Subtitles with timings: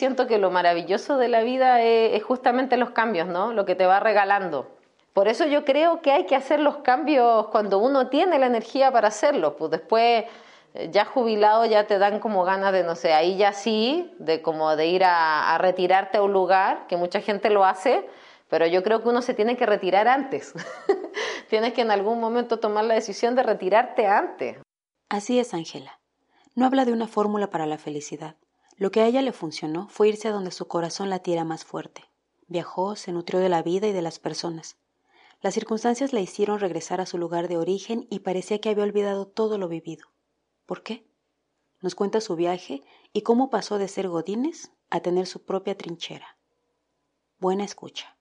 [0.00, 3.52] Siento que lo maravilloso de la vida es, justamente los cambios, ¿no?
[3.52, 4.70] Lo que te va regalando.
[5.12, 8.90] Por eso yo creo que hay que hacer los cambios cuando uno tiene la energía
[8.90, 9.56] para hacerlos.
[9.58, 10.24] Pues después,
[10.72, 14.40] eh, ya jubilado, ya te dan como ganas de, no sé, ahí ya sí, de
[14.40, 18.08] como de ir a, a retirarte a un lugar, que mucha gente lo hace,
[18.48, 20.54] pero yo creo que uno se tiene que retirar antes.
[21.50, 24.56] Tienes que en algún momento tomar la decisión de retirarte antes.
[25.10, 26.00] Así es, Ángela.
[26.54, 28.36] No habla de una fórmula para la felicidad
[28.80, 32.10] lo que a ella le funcionó fue irse a donde su corazón latiera más fuerte.
[32.46, 34.78] Viajó, se nutrió de la vida y de las personas.
[35.42, 39.26] Las circunstancias la hicieron regresar a su lugar de origen y parecía que había olvidado
[39.26, 40.06] todo lo vivido.
[40.64, 41.06] ¿Por qué?
[41.82, 42.82] Nos cuenta su viaje
[43.12, 46.38] y cómo pasó de ser Godines a tener su propia trinchera.
[47.38, 48.16] Buena escucha.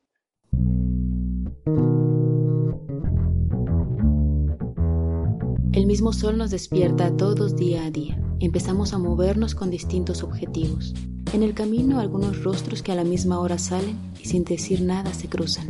[5.79, 10.23] El mismo sol nos despierta a todos día a día empezamos a movernos con distintos
[10.23, 10.93] objetivos.
[11.31, 15.13] En el camino algunos rostros que a la misma hora salen y sin decir nada
[15.13, 15.69] se cruzan.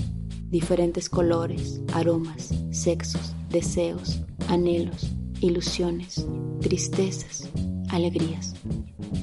[0.49, 6.25] Diferentes colores, aromas, sexos, deseos, anhelos, ilusiones,
[6.59, 7.47] tristezas,
[7.89, 8.55] alegrías.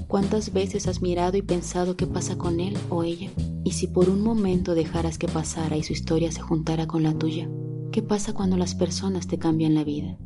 [0.07, 3.33] ¿Cuántas veces has mirado y pensado qué pasa con él o ella?
[3.65, 7.19] Y si por un momento dejaras que pasara y su historia se juntara con la
[7.19, 7.51] tuya,
[7.91, 10.17] ¿qué pasa cuando las personas te cambian la vida?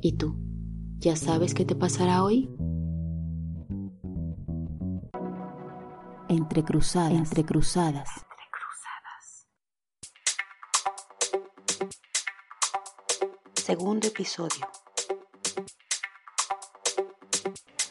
[0.00, 0.36] ¿Y tú?
[0.98, 2.48] ¿Ya sabes qué te pasará hoy?
[6.28, 8.08] Entre cruzadas, entre cruzadas.
[13.54, 14.66] Segundo episodio.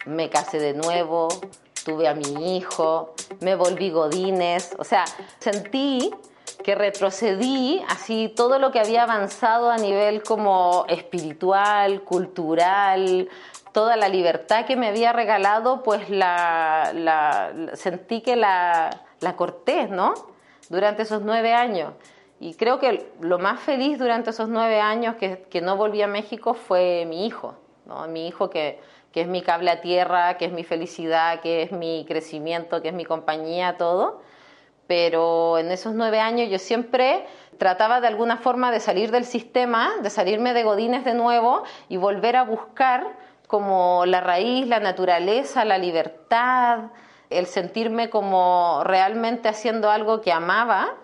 [0.05, 1.27] Me casé de nuevo,
[1.83, 5.05] tuve a mi hijo, me volví godines, o sea,
[5.39, 6.11] sentí
[6.63, 13.29] que retrocedí así todo lo que había avanzado a nivel como espiritual, cultural,
[13.71, 18.89] toda la libertad que me había regalado, pues la, sentí que la,
[19.35, 20.13] corté, ¿no?
[20.69, 21.93] Durante esos nueve años.
[22.39, 26.07] Y creo que lo más feliz durante esos nueve años que, que no volví a
[26.07, 28.07] México fue mi hijo, ¿no?
[28.07, 28.79] Mi hijo que,
[29.11, 32.89] que es mi cable a tierra, que es mi felicidad, que es mi crecimiento, que
[32.89, 34.21] es mi compañía, todo
[34.87, 37.25] pero en esos nueve años yo siempre
[37.57, 41.97] trataba de alguna forma de salir del sistema, de salirme de Godines de nuevo y
[41.97, 43.05] volver a buscar
[43.47, 46.91] como la raíz, la naturaleza, la libertad,
[47.29, 50.95] el sentirme como realmente haciendo algo que amaba.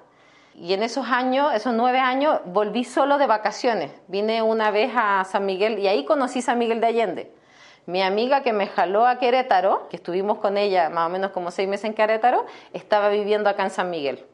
[0.56, 3.92] Y en esos años, esos nueve años, volví solo de vacaciones.
[4.08, 7.43] Vine una vez a San Miguel y ahí conocí San Miguel de Allende.
[7.86, 11.52] Mi amiga que me jaló a Querétaro, que estuvimos con ella más o menos como
[11.52, 14.26] seis meses en Querétaro, estaba viviendo acá en San Miguel.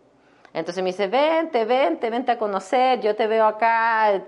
[0.54, 4.22] Entonces me dice, vente, vente, vente a conocer, yo te veo acá.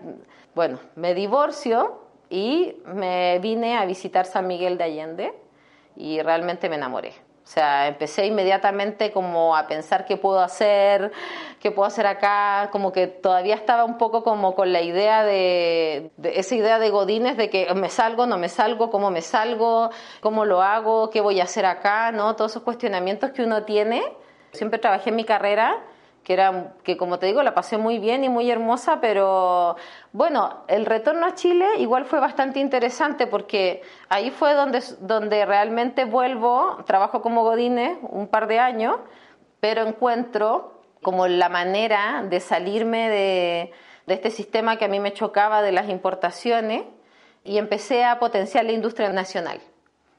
[0.55, 5.33] Bueno, me divorcio y me vine a visitar San Miguel de Allende
[5.95, 7.13] y realmente me enamoré.
[7.43, 11.11] O sea, empecé inmediatamente como a pensar qué puedo hacer,
[11.59, 16.11] qué puedo hacer acá, como que todavía estaba un poco como con la idea de,
[16.23, 19.89] esa idea de Godines de que me salgo, no me salgo, cómo me salgo,
[20.21, 22.35] cómo lo hago, qué voy a hacer acá, ¿no?
[22.35, 24.03] Todos esos cuestionamientos que uno tiene.
[24.53, 25.77] Siempre trabajé en mi carrera
[26.23, 29.75] que era que como te digo la pasé muy bien y muy hermosa, pero
[30.11, 36.05] bueno, el retorno a Chile igual fue bastante interesante porque ahí fue donde, donde realmente
[36.05, 38.97] vuelvo, trabajo como Godine un par de años,
[39.59, 43.71] pero encuentro como la manera de salirme de,
[44.05, 46.83] de este sistema que a mí me chocaba de las importaciones
[47.43, 49.59] y empecé a potenciar la industria nacional.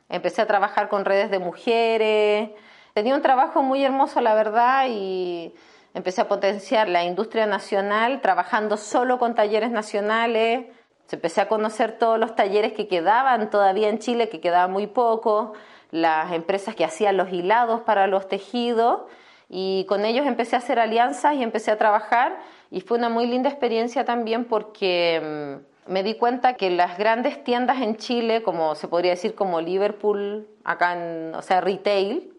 [0.08, 2.50] Empecé a trabajar con redes de mujeres,
[2.94, 5.54] tenía un trabajo muy hermoso, la verdad, y
[5.94, 10.66] empecé a potenciar la industria nacional trabajando solo con talleres nacionales,
[11.12, 15.52] empecé a conocer todos los talleres que quedaban todavía en Chile, que quedaban muy poco,
[15.90, 19.02] las empresas que hacían los hilados para los tejidos.
[19.48, 22.38] Y con ellos empecé a hacer alianzas y empecé a trabajar.
[22.70, 27.44] Y fue una muy linda experiencia también porque mm, me di cuenta que las grandes
[27.44, 30.96] tiendas en Chile, como se podría decir como Liverpool, acá
[31.36, 32.31] o sea, retail,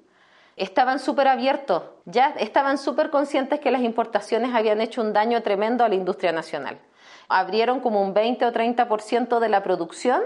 [0.55, 5.83] estaban súper abiertos, ya estaban súper conscientes que las importaciones habían hecho un daño tremendo
[5.83, 6.79] a la industria nacional.
[7.27, 10.21] Abrieron como un 20 o 30% de la producción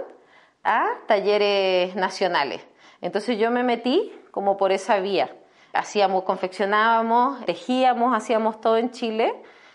[0.63, 2.65] a talleres nacionales.
[3.01, 5.29] Entonces yo me metí como por esa vía.
[5.74, 9.33] Hacíamos, confeccionábamos, tejíamos, hacíamos todo en Chile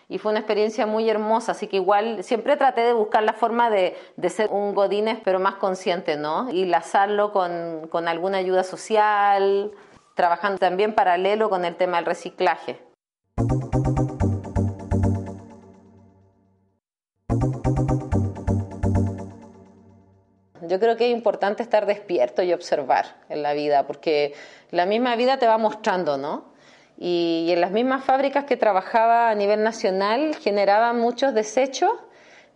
[0.08, 3.70] y fue una experiencia muy hermosa, así que igual siempre traté de buscar la forma
[3.70, 3.96] de,
[4.28, 6.50] ser un Godínez, pero más consciente, ¿no?
[6.50, 9.72] Y lazarlo con, con alguna ayuda social,
[10.14, 12.80] trabajando también paralelo con el tema del reciclaje.
[20.72, 24.32] yo creo que es importante estar despierto y observar en la vida, porque
[24.70, 26.46] la misma vida te va mostrando, ¿no?
[26.96, 31.92] Y, en las mismas fábricas que trabajaba a nivel nacional generaban muchos desechos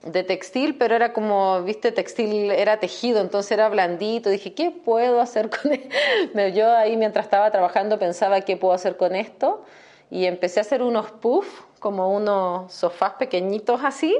[0.07, 4.31] de textil, pero era como, viste, textil era tejido, entonces era blandito.
[4.31, 6.49] Dije, ¿qué puedo hacer con esto?
[6.55, 9.65] Yo ahí mientras estaba trabajando pensaba, ¿qué puedo hacer con esto?
[10.11, 11.51] Y empecé a hacer unos puffs,
[11.81, 14.17] como unos sofás pequeñitos así,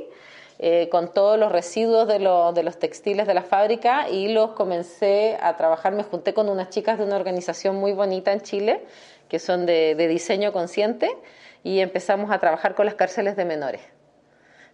[0.59, 5.39] eh, con todos los residuos de, de, los textiles de la fábrica y los comencé
[5.41, 5.93] a trabajar.
[5.93, 8.83] Me junté con unas chicas de una organización muy bonita en Chile,
[9.29, 11.17] que son de diseño consciente,
[11.63, 13.96] y empezamos a trabajar con las cárceles de menores.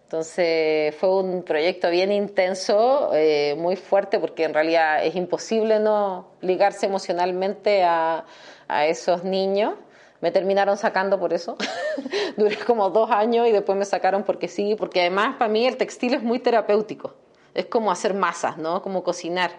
[0.03, 6.27] Entonces fue un proyecto bien intenso, eh, muy fuerte, porque en realidad es imposible no
[6.41, 8.25] ligarse emocionalmente a,
[8.67, 9.73] a esos niños.
[10.21, 11.57] Me terminaron sacando por eso.
[12.37, 15.77] Duré como dos años y después me sacaron porque sí, porque además para mí el
[15.77, 17.15] textil es muy terapéutico.
[17.53, 18.81] Es como hacer masas, ¿no?
[18.81, 19.51] Como cocinar.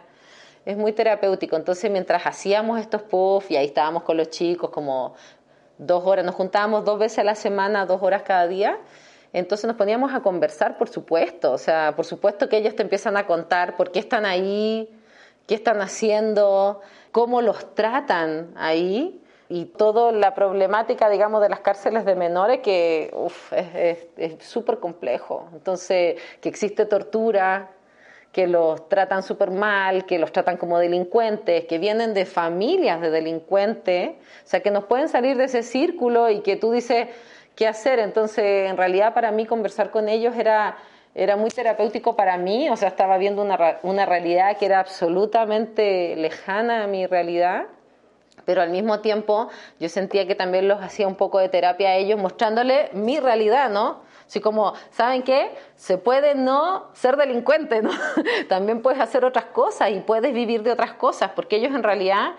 [0.65, 1.57] Es muy terapéutico.
[1.57, 5.15] Entonces mientras hacíamos estos puffs y ahí estábamos con los chicos como
[5.77, 8.79] dos horas, nos juntábamos dos veces a la semana, dos horas cada día.
[9.35, 11.53] Entonces nos poníamos a conversar, por supuesto.
[11.53, 14.89] O sea, por supuesto que ellos te empiezan a contar por qué están ahí,
[15.47, 22.05] qué están haciendo, cómo los tratan ahí y toda la problemática, digamos, de las cárceles
[22.05, 23.13] de menores que
[24.17, 25.49] es súper complejo.
[25.53, 27.73] Entonces, que existe tortura,
[28.31, 33.11] que los tratan súper mal, que los tratan como delincuentes, que vienen de familias de
[33.11, 37.09] delincuentes, o sea, que nos pueden salir de ese círculo y que tú dices,
[37.55, 37.99] ¿qué hacer?
[37.99, 40.77] Entonces, en realidad para mí conversar con ellos era,
[41.15, 46.17] era muy terapéutico para mí, o sea, estaba viendo una, una realidad que era absolutamente
[46.17, 47.67] lejana a mi realidad
[48.45, 49.49] pero al mismo tiempo
[49.81, 53.71] yo sentía que también los hacía un poco de terapia a ellos, mostrándole mi realidad,
[53.71, 54.03] ¿no?
[54.27, 55.51] Así como, ¿saben qué?
[55.77, 57.91] Se puede no ser delincuente, ¿no?
[58.49, 62.33] también puedes hacer otras cosas y puedes vivir de otras cosas, porque ellos en realidad,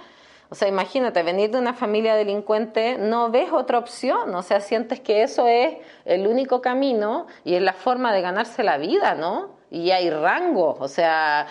[0.50, 5.00] o sea, imagínate, venir de una familia delincuente, no ves otra opción, o sea, sientes
[5.00, 9.56] que eso es el único camino y es la forma de ganarse la vida, ¿no?
[9.76, 11.48] y hay rango, o sea,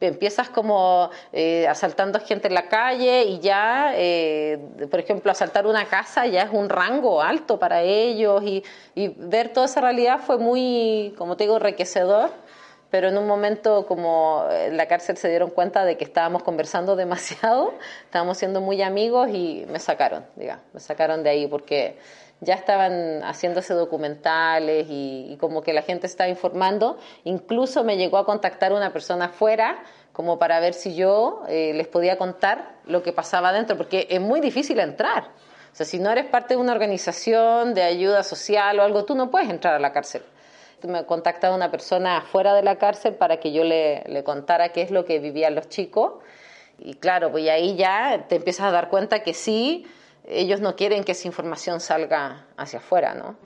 [0.00, 4.58] empiezas como eh, asaltando gente en la calle y ya, eh,
[4.90, 8.64] por ejemplo, asaltar una casa ya es un rango alto para ellos y,
[8.94, 12.30] y, ver toda esa realidad fue muy, como te digo, enriquecedor,
[12.90, 16.96] pero en un momento como en la cárcel se dieron cuenta de que estábamos conversando
[16.96, 17.74] demasiado,
[18.04, 21.98] estábamos siendo muy amigos y me sacaron, digamos, me sacaron de ahí porque
[22.40, 26.98] ya estaban haciéndose documentales y, como que la gente estaba informando.
[27.24, 31.88] Incluso me llegó a contactar una persona afuera como para ver si yo eh, les
[31.88, 35.24] podía contar lo que pasaba adentro, porque es muy difícil entrar.
[35.72, 39.14] O sea, si no eres parte de una organización de ayuda social o algo, tú
[39.14, 40.22] no puedes entrar a la cárcel.
[40.82, 44.82] Me contactaba una persona fuera de la cárcel para que yo le, le contara qué
[44.82, 46.14] es lo que vivían los chicos.
[46.78, 49.86] Y claro, pues ahí ya te empiezas a dar cuenta que sí,
[50.26, 53.36] ellos no quieren que esa información salga hacia afuera, ¿no?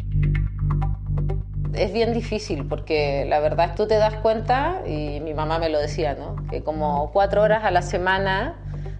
[1.75, 5.79] Es bien difícil porque la verdad tú te das cuenta, y mi mamá me lo
[5.79, 6.37] decía, ¿no?
[6.51, 8.57] que como cuatro horas a la semana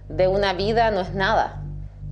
[0.07, 1.61] de una vida no es nada.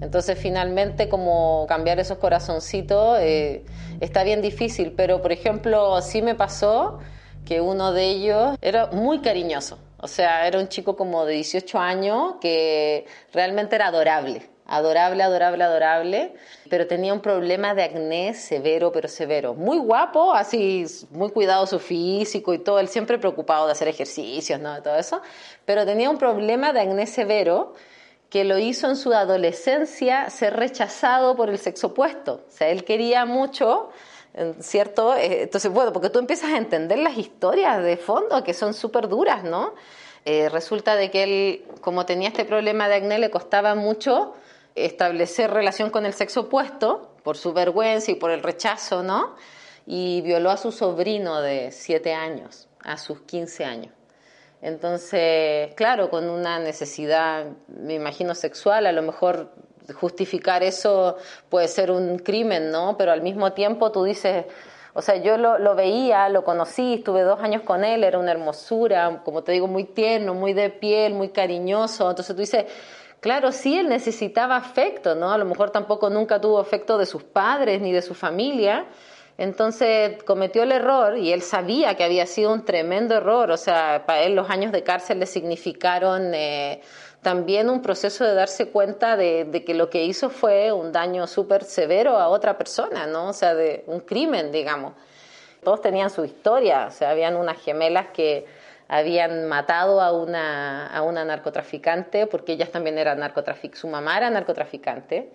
[0.02, 3.64] Entonces finalmente como cambiar esos corazoncitos eh,
[4.00, 7.00] está bien difícil, pero por ejemplo sí me pasó
[7.46, 11.80] que uno de ellos era muy cariñoso, o sea, era un chico como de 18
[11.80, 16.34] años que realmente era adorable adorable, adorable, adorable,
[16.70, 19.56] pero tenía un problema de acné severo, pero severo.
[19.56, 24.60] Muy guapo, así, muy cuidado su físico y todo, él siempre preocupado de hacer ejercicios,
[24.60, 24.82] ¿no?
[24.82, 25.22] todo eso,
[25.66, 27.74] pero tenía un problema de acné severo
[28.30, 32.44] que lo hizo en su adolescencia ser rechazado por el sexo opuesto.
[32.48, 33.90] O sea, él quería mucho,
[34.60, 35.16] ¿cierto?
[35.16, 39.08] Eh, entonces, bueno, porque tú empiezas a entender las historias de fondo que son súper
[39.08, 39.74] duras, ¿no?
[40.26, 44.36] Eh, resulta de que él, como tenía este problema de acné, le costaba mucho
[44.76, 49.36] establecer relación con el sexo opuesto por su vergüenza y por el rechazo, ¿no?
[49.88, 53.99] Y violó a su sobrino de 7 años, a sus 15 años.
[54.62, 59.52] Entonces, claro, con una necesidad, me imagino, sexual, a lo mejor
[59.94, 61.18] justificar eso
[61.50, 62.98] puede ser un crimen, ¿no?
[62.98, 64.46] Pero al mismo tiempo tú dices,
[64.94, 68.32] o sea, yo lo, lo, veía, lo conocí, estuve dos años con él, era una
[68.32, 72.10] hermosura, como te digo, muy tierno, muy de piel, muy cariñoso.
[72.10, 72.66] Entonces tú dices,
[73.20, 75.32] Claro, sí, él necesitaba afecto, ¿no?
[75.32, 78.86] A lo mejor tampoco nunca tuvo afecto de sus padres ni de su familia.
[79.40, 83.52] Entonces cometió el error y él sabía que había sido un tremendo error.
[83.52, 86.82] O sea, para él los años de cárcel le significaron eh,
[87.22, 91.64] también un proceso de darse cuenta de, que lo que hizo fue un daño súper
[91.64, 93.30] severo a otra persona, ¿no?
[93.30, 94.92] O sea, de un crimen, digamos.
[95.64, 98.46] Todos tenían su historia, o sea, habían unas gemelas que
[98.90, 104.30] habían matado a una, a una narcotraficante, porque ellas también eran narcotraficantes, su mamá era
[104.30, 105.32] narcotraficante,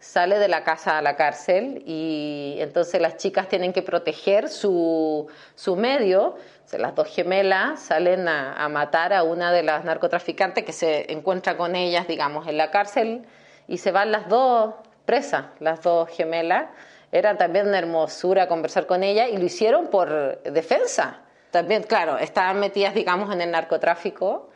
[0.00, 5.28] sale de la casa a la cárcel y entonces las chicas tienen que proteger su,
[5.54, 6.36] su medio.
[6.72, 11.56] las dos gemelas salen a, a, matar a una de las narcotraficantes que se encuentra
[11.56, 13.26] con ellas, digamos, en la cárcel
[13.68, 16.70] y se van las dos presas, las dos gemelas.
[17.12, 22.60] Era también una hermosura conversar con ella y lo hicieron por defensa también, claro, estaban
[22.60, 24.49] metidas, digamos, en el narcotráfico,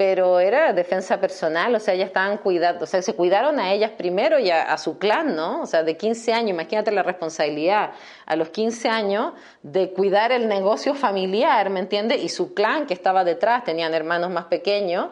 [0.00, 3.90] pero era defensa personal, o sea, ellas estaban cuidando, o sea, se cuidaron a ellas
[3.98, 5.60] primero y a, su clan, ¿no?
[5.60, 7.90] O sea, de 15 años, imagínate la responsabilidad
[8.24, 12.24] a los 15 años de cuidar el negocio familiar, ¿me entiendes?
[12.24, 15.08] Y su clan que estaba detrás, tenían hermanos más pequeños,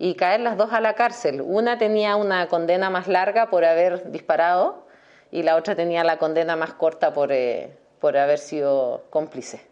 [0.00, 1.40] y caer las dos a la cárcel.
[1.40, 4.88] Una tenía una condena más larga por haber disparado
[5.30, 9.70] y la otra tenía la condena más corta por, eh, por haber sido cómplice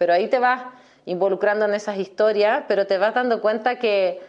[0.00, 0.62] pero ahí te vas
[1.06, 4.20] involucrando en esas historias, pero te vas dando cuenta que,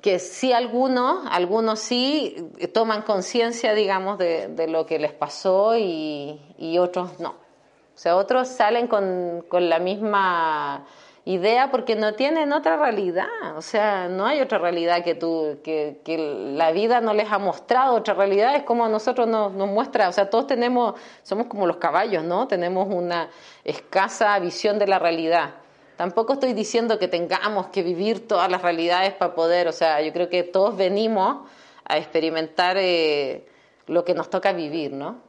[0.00, 6.40] que sí algunos, algunos sí toman conciencia, digamos, de, de, lo que les pasó y,
[6.58, 7.30] y, otros no.
[7.30, 10.86] O sea, otros salen con, con la misma
[11.26, 13.26] idea porque no tienen otra realidad,
[13.56, 16.16] o sea, no hay otra realidad que tú, que, que
[16.54, 20.08] la vida no les ha mostrado, otra realidad es como a nosotros nos, nos, muestra,
[20.08, 22.46] o sea, todos tenemos, somos como los caballos, ¿no?
[22.46, 23.28] Tenemos una
[23.64, 25.54] escasa visión de la realidad.
[25.96, 30.12] Tampoco estoy diciendo que tengamos que vivir todas las realidades para poder, o sea, yo
[30.12, 31.48] creo que todos venimos
[31.84, 33.46] a experimentar eh,
[33.86, 35.24] lo que nos toca vivir, ¿no?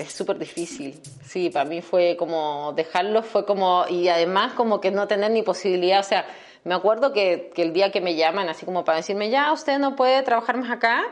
[0.00, 1.00] es súper difícil.
[1.24, 5.42] Sí, para mí fue como dejarlo, fue como, y además como que no tener ni
[5.42, 6.26] posibilidad, o sea,
[6.64, 9.78] me acuerdo que, que el día que me llaman, así como para decirme, ya, usted
[9.78, 11.02] no puede trabajar más acá,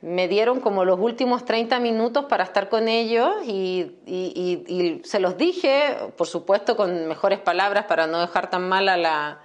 [0.00, 5.96] me dieron como los últimos 30 minutos para estar con ellos y, se los dije,
[6.16, 9.40] por supuesto, con mejores palabras para no dejar tan mal a la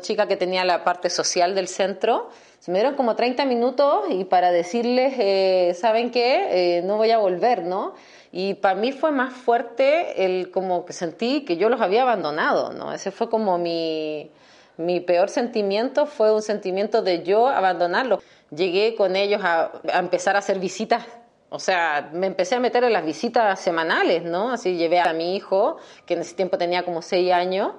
[0.00, 2.28] chica que tenía la parte social del centro.
[2.58, 6.78] Se me dieron como 30 minutos y para decirles, eh, ¿saben qué?
[6.78, 7.94] Eh, no voy a volver, ¿no?
[8.30, 12.72] Y para mí fue más fuerte el como que sentí que yo los había abandonado,
[12.72, 12.92] ¿no?
[12.92, 14.30] Ese fue como mi,
[14.76, 18.22] mi peor sentimiento, fue un sentimiento de yo abandonarlos.
[18.50, 21.04] Llegué con ellos a, a empezar a hacer visitas
[21.50, 24.52] o sea, me empecé a meter en las visitas semanales, ¿no?
[24.52, 27.72] Así llevé a mi hijo, que en ese tiempo tenía como seis años.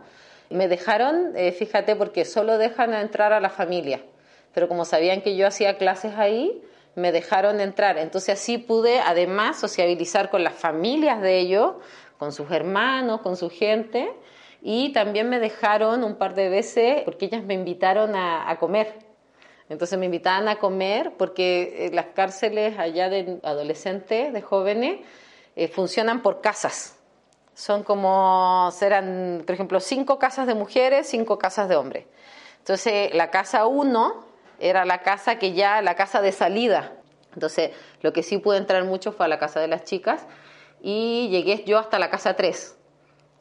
[0.50, 4.02] Me dejaron, eh, fíjate, porque solo dejan entrar a la familia.
[4.56, 6.64] Pero como sabían que yo hacía clases ahí,
[6.96, 8.00] me dejaron entrar.
[8.00, 11.74] Entonces así pude además sociabilizar con las familias de ellos,
[12.18, 14.12] con sus hermanos, con su gente.
[14.64, 19.09] Y también me dejaron un par de veces, porque ellas me invitaron a, comer.
[19.70, 25.00] Entonces me invitaban a comer porque eh, las cárceles allá de adolescentes, de jóvenes,
[25.56, 26.98] eh, funcionan por casas.
[27.54, 32.06] Son como, serán, por ejemplo, cinco casas de mujeres, cinco casas de hombres.
[32.60, 34.26] Entonces la casa uno
[34.60, 36.94] era la casa que ya, la casa de salida.
[37.34, 37.72] Entonces,
[38.02, 40.26] lo que sí pude entrar mucho fue a la casa de las chicas
[40.82, 42.78] y llegué yo hasta la casa 3,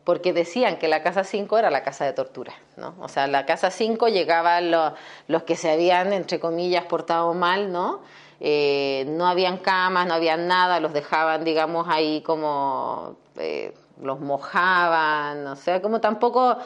[0.09, 2.95] porque decían que la casa 5 era la casa de tortura, ¿no?
[2.99, 4.95] O sea, la casa 5 llegaban los,
[5.27, 8.01] los que se habían, entre comillas, portado mal, ¿no?
[8.41, 15.47] Eh, no habían camas, no había nada, los dejaban, digamos, ahí como, eh, los mojaban,
[15.47, 16.57] o sea, como tampoco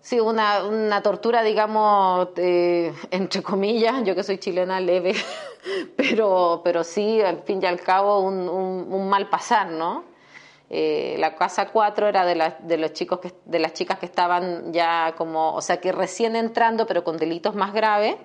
[0.00, 5.14] Sí, una, una tortura, digamos, eh, entre comillas, yo que soy chilena leve,
[5.96, 10.04] pero, pero sí, al fin y al cabo, un, un, mal pasar, ¿no?
[10.76, 14.06] Eh, la casa 4 era de, la, de, los chicos que, de las chicas que
[14.06, 18.16] estaban ya como, o sea, que recién entrando, pero con delitos más graves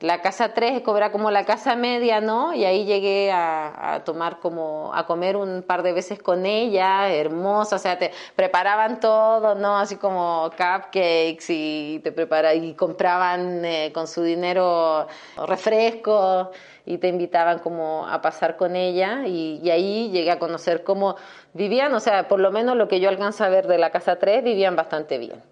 [0.00, 2.54] la casa 3 cobra como la casa media, ¿no?
[2.54, 7.76] Y ahí llegué a, tomar como, a comer un par de veces con ella, hermosa,
[7.76, 9.78] o sea, te preparaban todo, ¿no?
[9.78, 15.06] Así como cupcakes y te prepara, y compraban eh, con su dinero
[15.46, 16.48] refrescos
[16.86, 21.16] y te invitaban como a pasar con ella y, y, ahí llegué a conocer cómo
[21.52, 24.16] vivían, o sea, por lo menos lo que yo alcanzo a ver de la casa
[24.16, 25.42] 3, vivían bastante bien.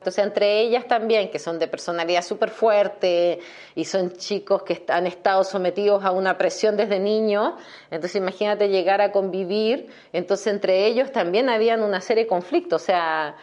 [0.00, 3.38] Entonces, entre ellas también, que son de personalidad súper fuerte
[3.74, 7.52] y son chicos que han estado sometidos a una presión desde niños,
[7.90, 12.84] entonces imagínate llegar a convivir, entonces entre ellos también habían una serie de conflictos, o
[12.86, 13.36] sea,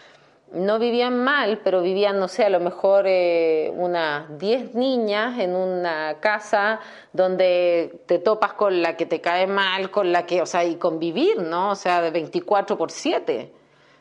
[0.51, 5.55] no vivían mal, pero vivían, no sé, a lo mejor eh, unas 10 niñas en
[5.55, 6.79] una casa
[7.13, 10.77] donde te topas con la que te cae mal, con la que, o sea, y
[10.77, 11.69] convivir, ¿no?
[11.69, 13.51] O sea, de 24 por 7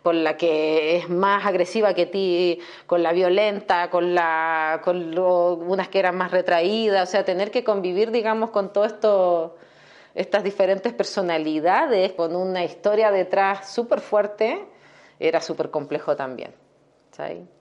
[0.07, 5.89] con la que es más agresiva que ti, con la violenta, con la con unas
[5.89, 9.57] que eran más retraídas, o sea, tener que convivir, digamos, con todo esto
[10.15, 14.65] estas diferentes personalidades con una historia detrás súper fuerte,
[15.19, 16.55] era súper complejo también.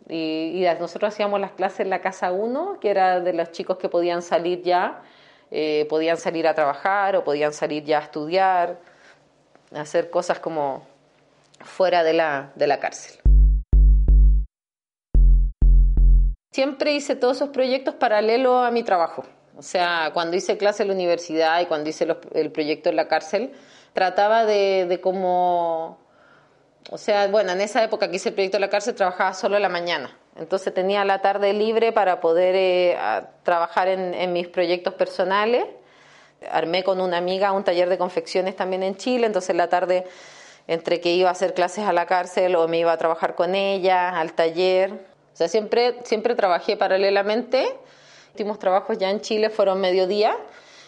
[0.07, 3.89] Y, nosotros hacíamos las clases en la casa 1, que era de los chicos que
[3.89, 5.01] podían salir ya,
[5.49, 8.77] eh, podían salir a trabajar o podían salir ya a estudiar,
[9.73, 10.93] hacer cosas como
[11.61, 13.19] fuera de la, de la cárcel.
[16.53, 19.25] Siempre hice todos esos proyectos paralelos a mi trabajo.
[19.57, 23.07] O sea, cuando hice clase en la universidad y cuando hice el proyecto en la
[23.07, 23.53] cárcel,
[23.93, 25.99] trataba de, de cómo
[26.91, 29.55] o sea, bueno, en esa época que hice el proyecto de la cárcel trabajaba solo
[29.55, 30.15] en la mañana.
[30.35, 32.97] Entonces tenía la tarde libre para poder eh,
[33.43, 35.65] trabajar en, mis proyectos personales.
[36.51, 40.05] Armé con una amiga un taller de confecciones también en Chile, entonces en la tarde
[40.67, 43.55] entre que iba a hacer clases a la cárcel o me iba a trabajar con
[43.55, 44.91] ella al taller.
[44.91, 47.63] O sea, siempre, siempre trabajé paralelamente.
[47.63, 50.35] Los últimos trabajos ya en Chile fueron mediodía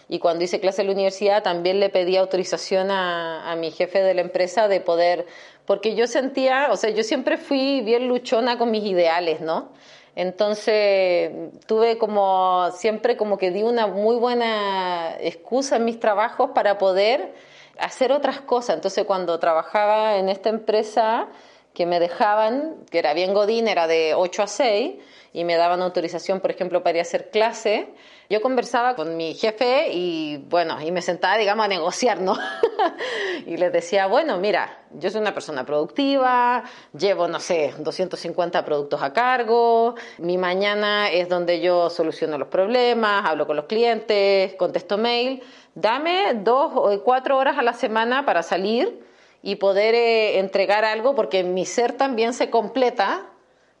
[0.08, 4.02] y cuando hice clase en la universidad también le pedí autorización a, a mi jefe
[4.02, 5.26] de la empresa de poder
[5.68, 9.68] porque yo sentía, o sea, yo siempre fui bien luchona con mis ideales, ¿no?
[10.16, 11.30] Entonces
[11.66, 17.34] tuve como, siempre como que di una muy buena excusa en mis trabajos para poder
[17.78, 18.76] hacer otras cosas.
[18.76, 21.28] Entonces cuando trabajaba en esta empresa
[21.74, 24.96] que me dejaban, que era bien godín, era de 8 a 6,
[25.32, 27.88] y me daban autorización, por ejemplo, para ir a hacer clase,
[28.30, 32.36] yo conversaba con mi jefe y bueno, y me sentaba, digamos, a negociar, ¿no?
[33.46, 39.02] y les decía, bueno, mira, yo soy una persona productiva, llevo, no sé, 250 productos
[39.02, 44.98] a cargo, mi mañana es donde yo soluciono los problemas, hablo con los clientes, contesto
[44.98, 45.42] mail,
[45.74, 49.02] dame dos o cuatro horas a la semana para salir
[49.42, 53.24] y poder eh, entregar algo porque mi ser también se completa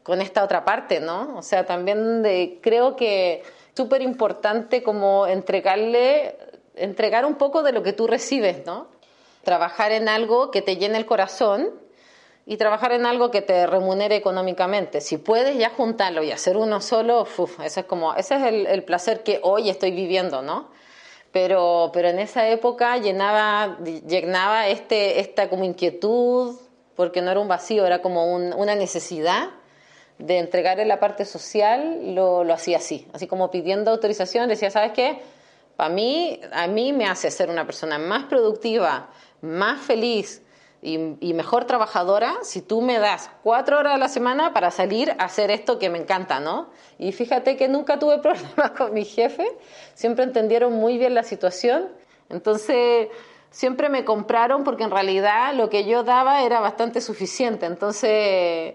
[0.02, 1.36] con esta otra parte, ¿no?
[1.36, 3.42] O sea, también de, creo que
[3.78, 6.36] súper importante como entregarle,
[6.74, 8.88] entregar un poco de lo que tú recibes, ¿no?
[9.44, 11.70] Trabajar en algo que te llene el corazón
[12.44, 15.00] y trabajar en algo que te remunere económicamente.
[15.00, 18.82] Si puedes ya juntarlo y hacer uno solo, uf, ese es como, ese es el,
[18.82, 20.70] placer que hoy estoy viviendo, ¿no?
[21.30, 26.56] Pero, pero en esa época llenaba, llenaba este, esta como inquietud,
[26.96, 29.50] porque no era un vacío, era como una necesidad
[30.18, 34.70] de entregar en la parte social lo, lo hacía así, así como pidiendo autorización, decía,
[34.70, 35.20] ¿sabes qué?
[35.76, 40.42] Para mí, a mí me hace ser una persona más productiva, más feliz
[40.80, 40.98] y,
[41.34, 45.50] mejor trabajadora si tú me das cuatro horas a la semana para salir a hacer
[45.50, 46.68] esto que me encanta, ¿no?
[46.98, 49.46] Y fíjate que nunca tuve problemas con mi jefe,
[49.94, 51.88] siempre entendieron muy bien la situación,
[52.28, 53.08] entonces
[53.50, 58.74] siempre me compraron porque en realidad lo que yo daba era bastante suficiente, entonces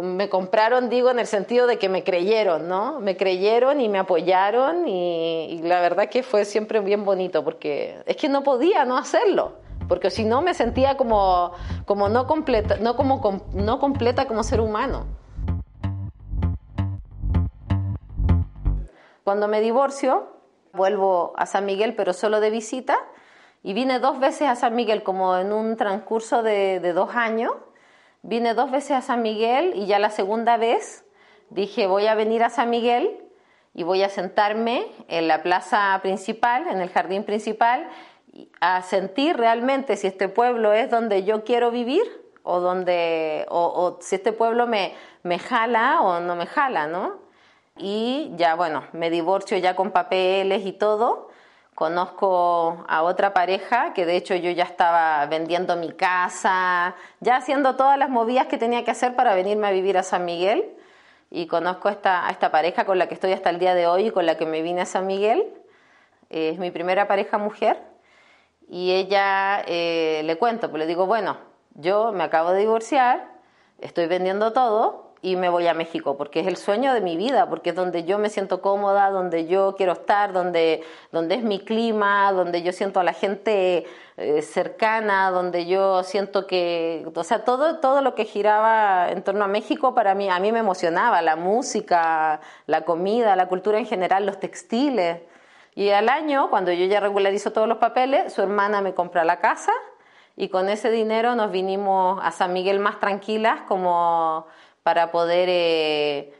[0.00, 2.98] me compraron, digo, en el sentido de que me creyeron, ¿no?
[3.00, 8.16] Me creyeron y me apoyaron y, la verdad que fue siempre bien bonito porque es
[8.16, 11.52] que no podía no hacerlo, porque si no me sentía como,
[11.84, 15.04] como, no, completa, no, como, no completa como ser humano.
[19.24, 20.26] Cuando me divorcio,
[20.72, 22.96] vuelvo a San Miguel, pero solo de visita,
[23.62, 27.52] y vine dos veces a San Miguel como en un transcurso de, de dos años
[28.22, 31.04] Vine dos veces a San Miguel y ya la segunda vez
[31.50, 33.18] dije voy a venir a San Miguel
[33.74, 37.88] y voy a sentarme en la plaza principal, en el jardín principal,
[38.60, 42.04] a sentir realmente si este pueblo es donde yo quiero vivir
[42.44, 47.22] o, donde, o, si este pueblo me, me jala o no me jala, ¿no?
[47.76, 51.31] Y ya, bueno, me divorcio ya con papeles y todo
[51.74, 57.76] Conozco a otra pareja que de hecho yo ya estaba vendiendo mi casa, ya haciendo
[57.76, 60.64] todas las movidas que tenía que hacer para venirme a vivir a San Miguel.
[61.30, 64.08] Y conozco a esta, esta pareja con la que estoy hasta el día de hoy
[64.08, 65.46] y con la que me vine a San Miguel.
[66.28, 67.80] es mi primera pareja mujer.
[68.68, 71.36] Y ella eh, le cuento, pues le digo, bueno,
[71.74, 73.28] yo me acabo de divorciar,
[73.78, 77.48] estoy vendiendo todo, y me voy a México, porque es el sueño de mi vida,
[77.48, 80.82] porque es donde yo me siento cómoda, donde yo quiero estar, donde,
[81.12, 86.48] donde es mi clima, donde yo siento a la gente eh, cercana, donde yo siento
[86.48, 90.40] que, o sea, todo, todo lo que giraba en torno a México para mí, a
[90.40, 95.20] mí me emocionaba, la música, la comida, la cultura en general, los textiles.
[95.76, 99.38] Y al año, cuando yo ya regularizo todos los papeles, su hermana me compra la
[99.38, 99.72] casa
[100.36, 104.46] y con ese dinero nos vinimos a San Miguel más tranquilas, como
[104.82, 106.32] para poder eh,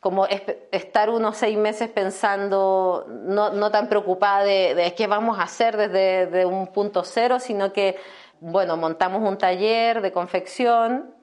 [0.00, 5.76] como estar unos seis meses pensando, no, no tan preocupada de, qué vamos a hacer
[5.76, 7.96] desde un punto cero, sino que,
[8.40, 11.14] bueno, montamos un taller de confección,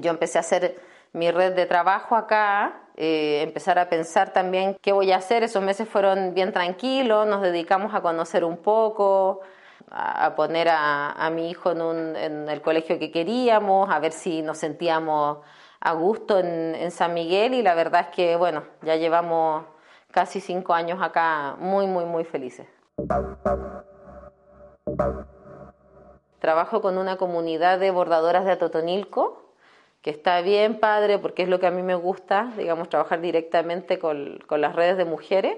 [0.00, 0.76] yo empecé a hacer
[1.12, 5.44] mi red de trabajo acá eh, empezar a pensar también qué voy a hacer.
[5.44, 9.40] Esos meses fueron bien tranquilos, nos dedicamos a conocer un poco,
[9.88, 15.38] a, poner a, mi hijo en, el colegio que queríamos, a ver si nos sentíamos
[15.80, 19.64] a gusto en, en San Miguel y la verdad es que, bueno, ya llevamos
[20.10, 22.66] casi cinco años acá muy, muy, muy felices.
[26.40, 29.42] Trabajo con una comunidad de bordadoras de Atotonilco,
[30.02, 33.98] que está bien padre porque es lo que a mí me gusta, digamos, trabajar directamente
[33.98, 35.56] con, con las redes de mujeres.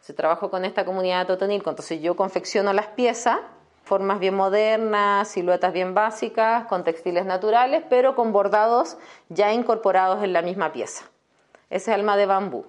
[0.00, 3.40] Se trabajo con esta comunidad de Atotonilco, entonces yo confecciono las piezas,
[3.88, 8.98] formas bien modernas, siluetas bien básicas, con textiles naturales, pero con bordados
[9.30, 11.10] ya incorporados en la misma pieza.
[11.70, 12.66] Ese es alma de bambú.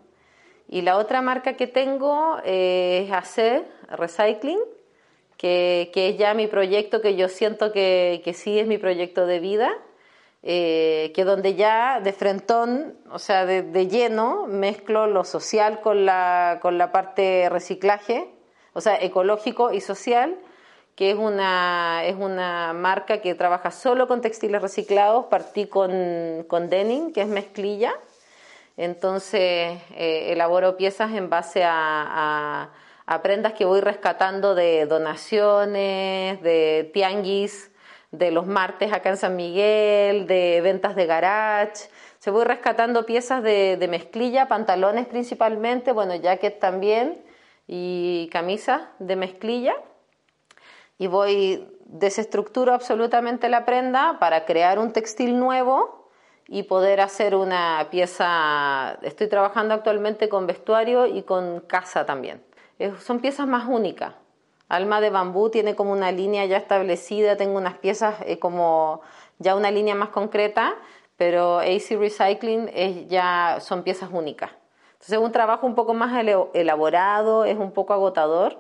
[0.68, 4.60] Y la otra marca que tengo es AC Recycling,
[5.36, 9.72] que, es ya mi proyecto, que yo siento que, sí es mi proyecto de vida,
[10.42, 16.60] eh, que donde ya de frentón, o sea, de, lleno, mezclo lo social con la,
[16.62, 18.30] con la parte reciclaje,
[18.74, 20.38] o sea, ecológico y social,
[21.00, 26.70] que es una, es una marca que trabaja solo con textiles reciclados, partí con, con
[26.70, 27.94] denim, que es mezclilla,
[28.78, 32.70] entonces eh, elaboro piezas en base a
[33.10, 37.72] a prendas que voy rescatando de donaciones, de tianguis,
[38.12, 41.90] de los martes acá en San Miguel, de ventas de garage.
[42.20, 47.20] Se voy rescatando piezas de, mezclilla, pantalones principalmente, bueno, jacket también
[47.66, 49.74] y camisas de mezclilla.
[51.00, 56.12] Y voy desestructuro absolutamente la prenda para crear un textil nuevo
[56.48, 59.00] y poder hacer una pieza.
[59.02, 62.44] Estoy trabajando actualmente con vestuario y con casa también
[63.00, 64.14] son piezas más únicas.
[64.70, 69.02] Alma de bambú tiene como una línea ya establecida, tengo unas piezas eh, como
[69.40, 70.76] ya una línea más concreta,
[71.18, 74.52] pero AC Recycling es ya son piezas únicas.
[74.94, 78.60] Entonces es un trabajo un poco más elaborado, es un poco agotador,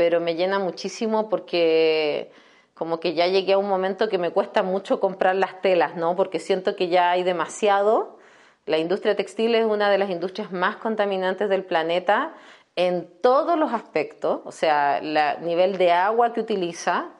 [0.00, 2.32] pero me llena muchísimo porque
[2.72, 6.16] como que ya llegué a un momento que me cuesta mucho comprar las telas, ¿no?
[6.16, 8.16] Porque siento que ya hay demasiado.
[8.64, 12.32] La industria textil es una de las industrias más contaminantes del planeta
[12.76, 17.10] en todos los aspectos, o sea, el nivel de agua que utiliza,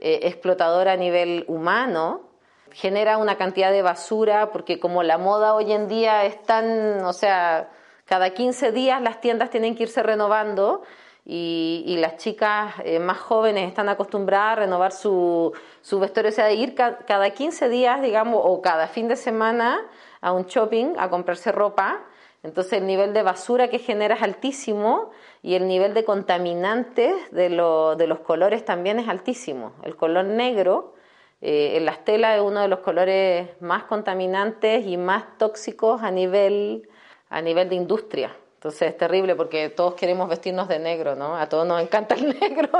[0.00, 2.30] eh, explotador a nivel humano,
[2.72, 7.12] genera una cantidad de basura, porque como la moda hoy en día es tan, o
[7.12, 7.70] sea,
[8.06, 10.82] cada 15 días las tiendas tienen que irse renovando
[11.24, 16.46] y, las chicas eh, más jóvenes están acostumbradas a renovar su, su vestuario, o sea,
[16.46, 19.80] de ir cada 15 días, digamos, o cada fin de semana
[20.20, 22.04] a un shopping a comprarse ropa
[22.44, 25.10] entonces el nivel de basura que genera es altísimo
[25.42, 29.72] y el nivel de contaminantes de, los colores también es altísimo.
[29.82, 30.94] El color negro
[31.40, 36.10] eh, en las telas es uno de los colores más contaminantes y más tóxicos a
[36.10, 36.86] nivel,
[37.30, 38.36] a nivel de industria.
[38.64, 41.36] Entonces es terrible porque todos queremos vestirnos de negro, ¿no?
[41.36, 42.70] A todos nos encanta el negro,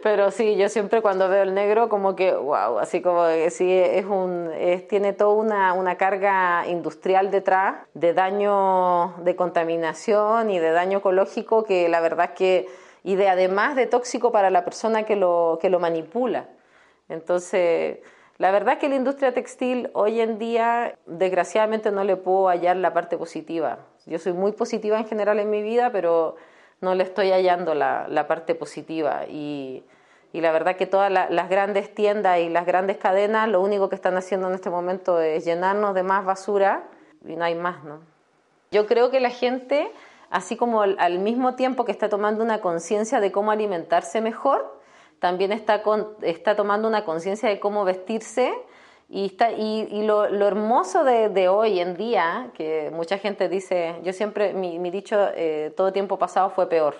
[0.00, 3.68] pero sí, yo siempre cuando veo el negro como que, wow, así como que sí,
[3.68, 4.48] es un,
[4.88, 11.64] tiene toda una, una carga industrial detrás de daño, de contaminación y de daño ecológico
[11.64, 12.68] que la verdad que,
[13.02, 16.46] y de además de tóxico para la persona que lo, que lo manipula.
[17.08, 17.98] Entonces,
[18.38, 22.92] la verdad que la industria textil hoy en día, desgraciadamente, no le puedo hallar la
[22.92, 23.78] parte positiva.
[24.06, 26.36] Yo soy muy positiva en general en mi vida, pero
[26.80, 29.24] no le estoy hallando la, parte positiva.
[29.26, 29.82] Y,
[30.32, 34.16] la verdad que todas las grandes tiendas y las grandes cadenas lo único que están
[34.16, 36.84] haciendo en este momento es llenarnos de más basura
[37.26, 37.98] y no hay más, ¿no?
[38.70, 39.90] Yo creo que la gente,
[40.30, 44.77] así como al mismo tiempo que está tomando una conciencia de cómo alimentarse mejor,
[45.20, 45.82] también está,
[46.22, 48.52] está tomando una conciencia de cómo vestirse
[49.08, 54.52] y, está, y, lo, hermoso de, hoy en día, que mucha gente dice, yo siempre,
[54.52, 56.94] mi, dicho, eh, todo tiempo pasado fue peor,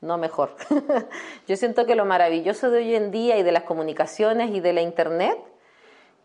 [0.00, 0.56] no mejor.
[1.46, 4.72] yo siento que lo maravilloso de hoy en día y de las comunicaciones y de
[4.72, 5.38] la Internet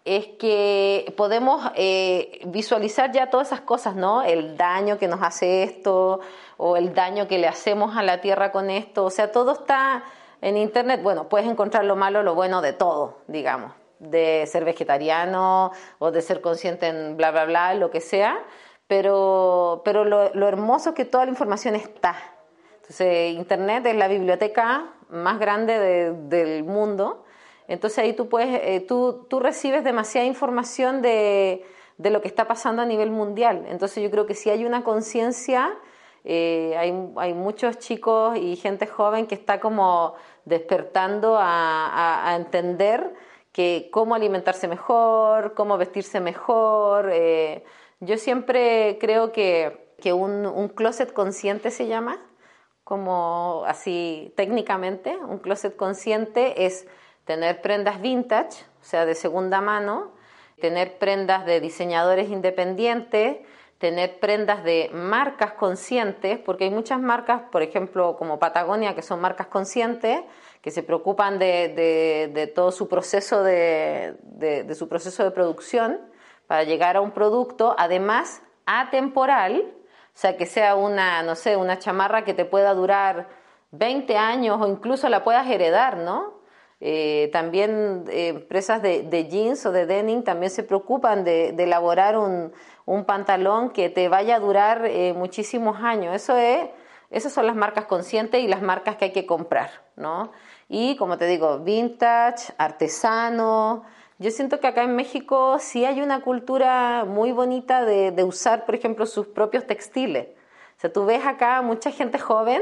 [0.05, 4.21] es que podemos eh, visualizar ya todas esas cosas, ¿no?
[4.21, 6.21] El daño que nos hace esto
[6.58, 10.03] o el daño que le hacemos a la Tierra con esto, o sea, todo está
[10.45, 15.71] en Internet, bueno, puedes encontrar lo malo, lo bueno de todo, digamos, de ser vegetariano
[15.97, 18.38] o de ser consciente en bla, bla, bla, lo que sea,
[18.86, 22.15] pero, pero lo, hermoso es que toda la información está.
[22.75, 27.25] Entonces, Internet es la biblioteca más grande del mundo.
[27.67, 31.65] Entonces ahí tú puedes, eh, tú, tú recibes demasiada información de,
[31.97, 33.65] de, lo que está pasando a nivel mundial.
[33.67, 35.75] Entonces yo creo que si hay una conciencia
[36.27, 43.13] eh, hay, muchos chicos y gente joven que está como despertando a, entender
[43.51, 47.10] que cómo alimentarse mejor, cómo vestirse mejor.
[47.12, 47.63] Eh,
[47.99, 52.19] yo siempre creo que que un, un closet consciente se llama,
[52.84, 56.88] como así técnicamente, un closet consciente es
[57.25, 60.12] tener prendas vintage, o sea, de segunda mano,
[60.62, 63.38] tener prendas de diseñadores independientes,
[63.78, 69.20] tener prendas de marcas conscientes, porque hay muchas marcas, por ejemplo, como Patagonia, que son
[69.20, 70.22] marcas conscientes,
[70.62, 76.00] que se preocupan de, todo su proceso de, de, su proceso de producción
[76.48, 81.78] para llegar a un producto, además atemporal, o sea, que sea una, no sé, una
[81.78, 83.28] chamarra que te pueda durar
[83.72, 86.35] 20 años o incluso la puedas heredar, ¿no?
[86.82, 92.52] Eh, también eh, empresas de, jeans o de denim también se preocupan de, elaborar un,
[93.06, 96.16] pantalón que te vaya a durar eh, muchísimos años.
[96.16, 96.70] Eso es,
[97.12, 100.32] esas son las marcas conscientes y las marcas que hay que comprar, ¿no?
[100.68, 103.84] Y como te digo, vintage, artesano.
[104.18, 108.66] Yo siento que acá en México sí hay una cultura muy bonita de, de usar,
[108.66, 110.28] por ejemplo, sus propios textiles.
[110.78, 112.62] O sea, tú ves acá mucha gente joven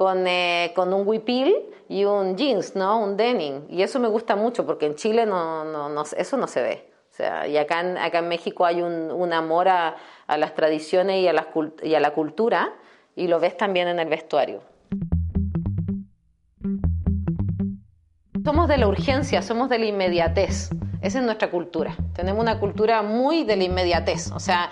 [0.00, 1.54] con, eh, con un huipil
[1.86, 3.00] y un jeans, ¿no?
[3.00, 3.66] Un denim.
[3.68, 6.90] Y eso me gusta mucho porque en Chile no, no, no eso no se ve.
[7.10, 10.54] O sea, y acá en, acá en México hay un, un amor a, a, las
[10.54, 11.48] tradiciones y a, la,
[11.82, 12.72] y a la cultura
[13.14, 14.62] y lo ves también en el vestuario.
[18.42, 20.70] Somos de la urgencia, somos de la inmediatez.
[21.02, 21.94] Esa es nuestra cultura.
[22.14, 24.32] Tenemos una cultura muy de la inmediatez.
[24.32, 24.70] O sea,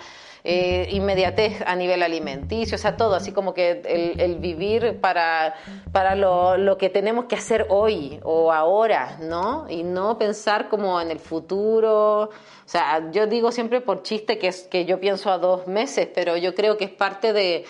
[0.51, 3.83] eh, inmediatez a nivel alimenticio, o sea, todo, así como que
[4.17, 5.53] el, vivir para,
[5.91, 9.67] para lo, que tenemos que hacer hoy o ahora, ¿no?
[9.69, 12.21] Y no pensar como en el futuro.
[12.23, 12.31] O
[12.65, 16.35] sea, yo digo siempre por chiste que, es, que yo pienso a dos meses, pero
[16.35, 17.65] yo creo que es parte de,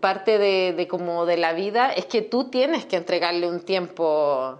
[0.00, 4.58] parte de, como de la vida, es que tú tienes que entregarle un tiempo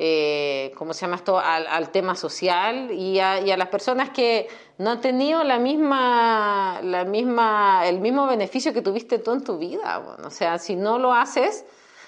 [0.00, 5.00] eh, ¿cómo se llama esto?, al, tema social y a, las personas que no han
[5.00, 10.16] tenido la misma, la misma, el mismo beneficio que tuviste tú en tu vida.
[10.24, 11.64] o sea, si no lo haces,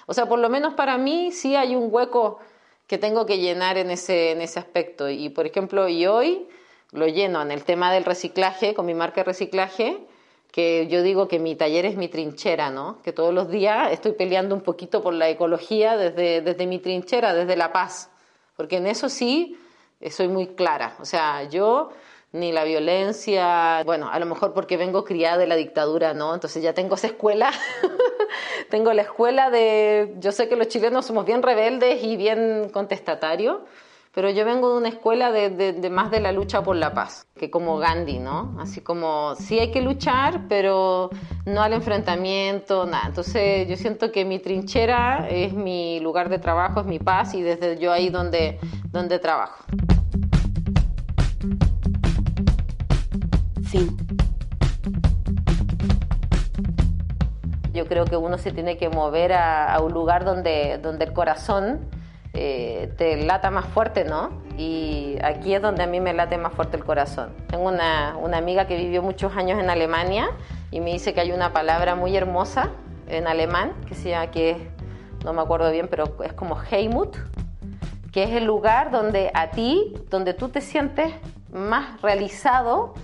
[0.07, 2.39] o sea, por lo menos para mí sí hay un hueco
[2.87, 5.09] que tengo que llenar en ese, en ese aspecto.
[5.09, 6.49] Y por ejemplo, y hoy
[6.93, 9.99] lo lleno en el tema del reciclaje, con mi marca reciclaje,
[10.53, 13.01] que yo digo que mi taller es mi trinchera, ¿no?
[13.03, 17.35] Que todos los días estoy peleando un poquito por la ecología desde, desde mi trinchera,
[17.35, 18.11] desde la paz,
[18.57, 19.59] porque en eso sí
[20.01, 20.97] eh, soy muy clara.
[21.01, 21.91] O sea, yo
[22.33, 26.35] ni la violencia, bueno, a lo mejor porque vengo criada de la dictadura, ¿no?
[26.35, 27.53] Entonces ya tengo esa escuela,
[28.71, 33.59] tengo la escuela de, yo sé que los chilenos somos bien rebeldes y bien contestatarios,
[34.13, 37.49] pero yo vengo de una escuela de, más de la lucha por la paz, que
[37.49, 38.57] como Gandhi, ¿no?
[38.59, 41.11] Así como sí hay que luchar, pero
[41.47, 43.05] no al enfrentamiento, nada.
[43.07, 47.43] Entonces yo siento que mi trinchera es mi lugar de trabajo, es mi paz y
[47.43, 48.59] desde yo ahí donde,
[48.91, 49.65] donde trabajo.
[53.69, 53.97] Fin.
[57.73, 61.13] Yo creo que uno se tiene que mover a, a un lugar donde, donde el
[61.13, 61.89] corazón
[62.33, 64.43] eh, te lata más fuerte, ¿no?
[64.57, 67.33] Y aquí es donde a mí me late más fuerte el corazón.
[67.49, 70.31] Tengo una, una amiga que vivió muchos años en Alemania
[70.71, 72.71] y me dice que hay una palabra muy hermosa
[73.09, 74.71] en alemán que se llama, que
[75.25, 77.17] no me acuerdo bien, pero es como Heimut,
[78.13, 81.13] que es el lugar donde a ti, donde tú te sientes
[81.53, 82.95] más realizado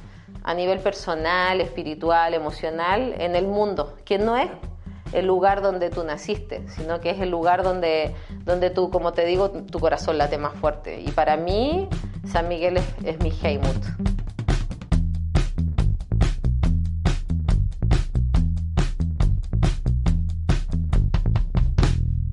[0.44, 4.48] a nivel personal, espiritual, emocional en el mundo, que no es
[5.16, 9.24] el lugar donde tú naciste, sino que es el lugar donde, donde tú, como te
[9.24, 11.00] digo, tu corazón late más fuerte.
[11.00, 11.88] Y para mí,
[12.26, 13.82] San Miguel es, mi Heimut.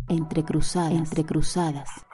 [0.10, 0.92] Entre cruzadas.
[0.92, 2.06] Entre cruzadas.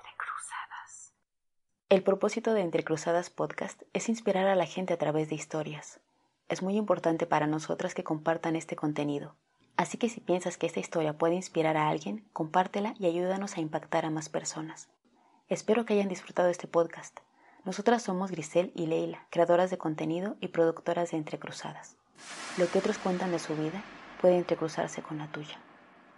[1.89, 5.99] El propósito de Entre Cruzadas Podcast es inspirar a la gente a través de historias.
[6.47, 9.35] Es muy importante para nosotras que compartan este contenido
[9.79, 13.61] Así que si piensas que esta historia puede inspirar a alguien, compártela y ayúdanos a
[13.61, 14.89] impactar a más personas.
[15.47, 17.17] Espero que hayan disfrutado este podcast.
[17.63, 21.95] Nosotras somos Grisel y Leila, creadoras de contenido y productoras de Entrecruzadas.
[22.57, 23.81] Lo que otros cuentan de su vida
[24.19, 25.61] puede entrecruzarse con la tuya.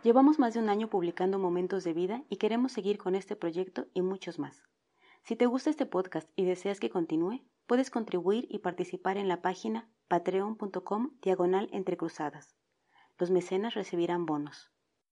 [0.01, 3.85] Llevamos más de un año publicando momentos de vida y queremos seguir con este proyecto
[3.93, 4.63] y muchos más.
[5.21, 9.43] Si te gusta este podcast y deseas que continúe, puedes contribuir y participar en la
[9.43, 12.55] página patreon.com diagonal entrecruzadas
[13.21, 14.71] los mecenas recibirán bonos.